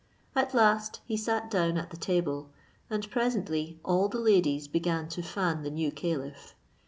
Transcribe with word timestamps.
At 0.35 0.55
last 0.55 0.99
he 1.05 1.15
sat 1.15 1.51
down 1.51 1.77
at 1.77 1.91
the 1.91 1.95
table, 1.95 2.49
and 2.89 3.07
presently 3.11 3.79
all 3.85 4.09
the 4.09 4.17
ladies 4.19 4.67
began 4.67 5.07
to 5.09 5.21
fan 5.21 5.61
the 5.61 5.69
new 5.69 5.91
caliph. 5.91 6.55